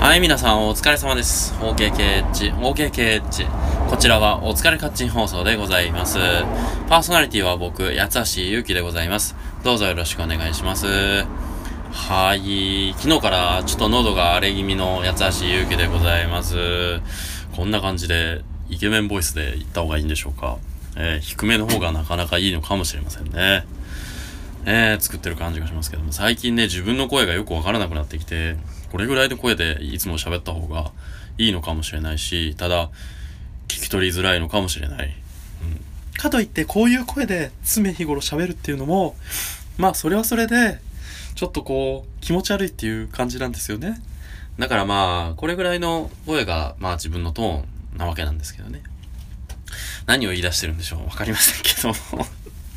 [0.00, 1.52] はい、皆さんお疲れ様です。
[1.60, 3.90] OKKH、OKKH。
[3.90, 6.18] こちらはお疲れカッチン放送でございます。
[6.88, 9.36] パーソナリティは僕、八橋ゆうきでございます。
[9.62, 10.86] どうぞよろしくお願いします。
[11.92, 16.56] はい、昨日からちょっと喉が荒れ気味の八橋ゆうきでございます。
[17.54, 18.40] こんな感じで、
[18.70, 20.56] イケメンボイスで言った方がいいんでしょうか。
[20.96, 23.66] えー低めの方がなかなかいいのかもしれませんね。
[24.64, 28.56] えー、作ってる感じがしますけども、最近ね、自分の声がよくわからなくなってきて、
[28.90, 30.92] これぐらいの声でいつも喋った方が
[31.38, 32.90] いいのかもしれないし、ただ、
[33.68, 35.14] 聞き取りづらいのかもしれない。
[35.62, 36.18] うん。
[36.18, 39.16] かといって、こういう声で常日頃喋るっていうのも、
[39.78, 40.78] まあ、それはそれで、
[41.34, 44.02] ちょっとこう、気持ち悪いっていう感じなんですよね。
[44.58, 48.82] だからまあ、これぐらいの声が、まあ自分のトーンなわけなんですけどね。
[50.06, 52.26] 何を言い出してるんでしょうわかりませんけども。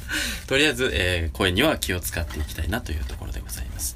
[0.48, 3.96] とりあえず、えー声には気を使っていきたいなというところでございます。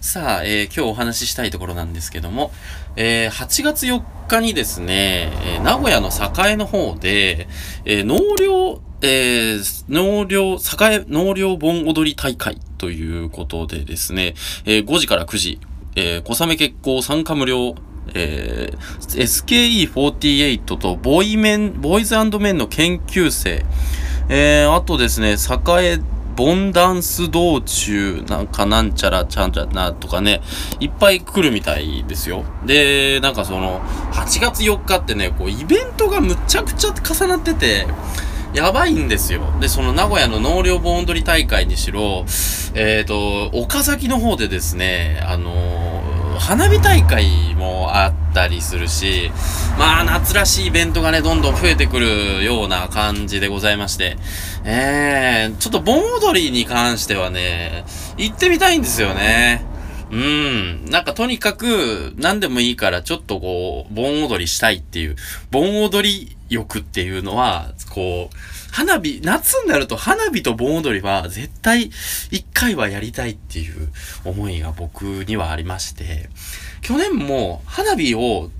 [0.00, 2.52] さあ、えー今日お話ししたいところなんですけども、
[2.96, 7.48] えー8月4日にですね、え名古屋の栄の方で、
[7.84, 15.60] えー納涼、えー納涼、栄納涼盆踊り大会ということでですね、え5時から9時、
[15.96, 17.74] え小雨結構参加無料、
[18.14, 18.78] えー
[19.90, 23.64] SKE48 とボイメン、ボーイズメンの研究生、
[24.28, 26.00] えー、あとですね、栄
[26.36, 30.40] ボンダンス道中なんかなんちゃらちゃんちゃなとかね、
[30.78, 32.44] いっぱい来るみたいですよ。
[32.64, 33.80] で、なんかその、
[34.12, 37.88] 8月4日ってね、こう、イベントがむちゃくちゃ重なってて、
[38.54, 39.42] やばいんですよ。
[39.60, 42.24] で、その名古屋の納涼盆踊り大会にしろ、
[42.74, 45.97] えっ、と、岡崎の方でですね、あのー
[46.38, 49.30] 花火大会もあったりするし、
[49.78, 54.16] まあ、夏らしいイベントがね、どんどん増えてくるような感じでございまして、
[54.64, 57.84] えー、ちょっと盆踊りに関してはね、
[58.16, 59.67] 行ってみたいんですよね。
[60.10, 60.84] うん。
[60.86, 65.16] なんかとにかく何でもいいからちょっとこう、盆踊りしたいっていう、
[65.50, 68.36] 盆踊り欲っていうのは、こう、
[68.70, 71.90] 花火、夏になると花火と盆踊りは絶対
[72.30, 73.88] 一回はやりたいっていう
[74.24, 76.28] 思いが僕にはありまして、
[76.82, 78.50] 去年も花火を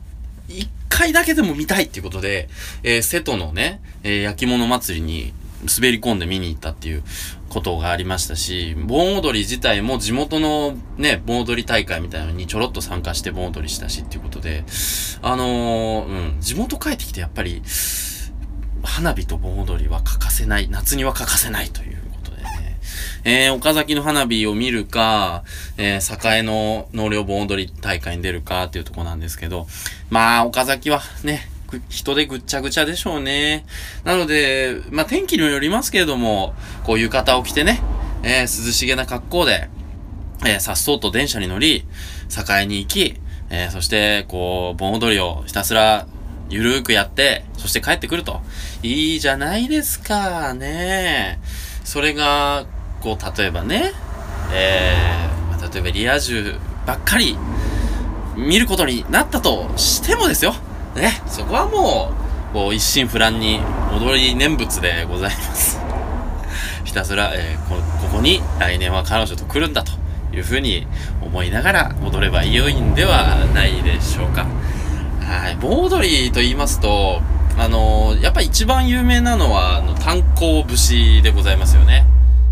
[0.49, 2.49] 一回だけでも見たいっていうことで、
[2.83, 5.33] えー瀬戸のね、えー焼き物祭りに
[5.65, 7.03] 滑り込んで見に行ったっていう
[7.49, 14.65] ことがありましたし、盆踊り自体も地元のね、盆踊り大会みたいなのにちょろっと参加して盆踊りしたしっていうことで、
[15.23, 17.63] あのーうん、地元帰ってきてやっぱり、
[18.83, 22.79] 花火と盆踊りは欠かせない、夏には欠かせないということでね。
[23.25, 25.45] えー、岡崎の花火を見るか、
[25.77, 29.67] えー、栄の納涼盆踊り大会に出るかっていうとこなんですけど、
[30.11, 31.49] まあ、岡崎はね、
[31.89, 33.65] 人でぐっちゃぐちゃでしょうね。
[34.05, 37.81] なので、まあ天気にもよりますけれども、こう浴衣を着てね、
[38.23, 39.69] えー涼しげな格好で、
[40.45, 41.85] えー、さっそうと電車に乗り、
[42.51, 43.21] 栄に行き、
[43.51, 46.07] えーそして、こう、盆踊りをひたすら、
[46.51, 48.41] ゆるーくやって、そして帰ってくると。
[48.83, 51.39] いいじゃないですか、ね
[51.85, 52.67] それが、
[53.01, 53.93] こう、例えばね、
[54.53, 55.29] えー
[55.73, 56.55] 例えばリア充
[56.87, 57.37] ばっかり
[58.37, 60.55] 見ることになったとしてもですよ。
[60.95, 62.13] ね、そこはも
[62.51, 63.61] う、こう、一心不乱に
[63.93, 65.79] 踊り念仏でございます。
[66.85, 69.93] ひたすら、えーこ、ここに来年は彼女と来るんだと
[70.35, 70.87] いうふうに
[71.21, 74.47] 思いながら踊れば良いんではないでしょうか。
[75.21, 75.57] はい。
[75.61, 77.21] 盆踊りと言いますと、
[77.59, 82.07] あのーやっぱ一番有名なのは、あの、炭鉱節でございますよね。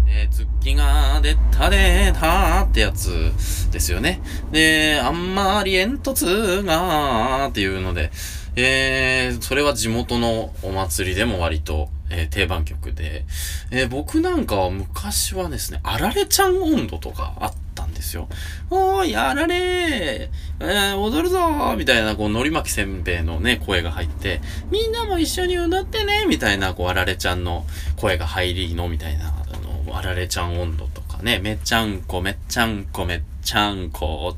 [0.09, 3.33] えー、月が出た出たってやつ
[3.77, 4.23] ですよね。
[4.53, 8.11] で、あんまり煙突がっていうので、
[8.57, 13.27] えー、それは地元のお祭りでも割と、えー定番曲で、
[13.71, 18.29] えー僕なんかは昔はですね、あられちゃん温度とかあったんですよ。
[18.71, 27.67] おーい、あられー、えー踊るぞーみたいな、こう、のり巻きせんべいのね、声が入って、みんなも一緒に踊ってねみたいな、こう、あられちゃんの
[27.97, 34.37] 声が入りの、みたいな、あの、あられちゃん温度とかね、めっちゃんこ、めっちゃんこ、めっちゃんこ、ちゃんこ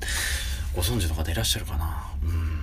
[0.77, 2.13] ご存知の方いらっしゃるかな？
[2.23, 2.61] うん。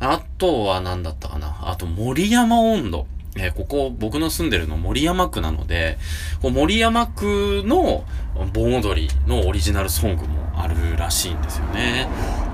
[0.00, 1.56] あとは何だったかな？
[1.62, 3.06] あと森山温度。
[3.36, 5.96] えーここ僕の住んでるの森山区なので、
[6.42, 8.04] こう森山区の
[8.52, 12.08] 盆踊りのオリジナルソングもあるらしいんですよね。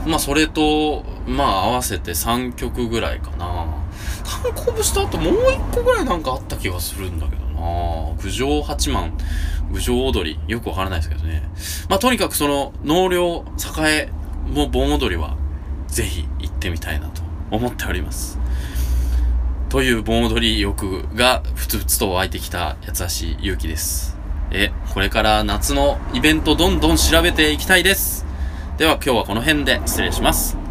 [0.06, 3.64] まあそれと、まあ合わせて3曲ぐらいかな。
[4.42, 9.12] 単行部した後もう1個ぐらいなんかあった気がするんだけどな郡上八幡、
[9.72, 11.42] 郡上踊り、よくわからないですけどね。
[11.88, 13.44] まあとにかくその納涼、
[13.86, 14.08] 栄
[14.52, 15.36] も盆踊りは
[15.88, 18.38] ぜひ行ってみたいなと思っております。
[19.68, 24.16] という盆踊り欲がふつふつと湧いてきた八橋ゆうきです。
[24.50, 28.24] え、これから夏のイベントどんどん調べていきたいです。
[28.78, 30.65] では今日はこの辺で失礼します。